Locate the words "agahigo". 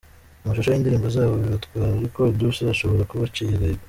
3.57-3.79